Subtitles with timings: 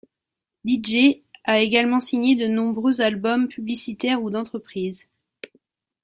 [0.63, 5.07] Didgé a également signé de nombreux albums publicitaires ou d'entreprise.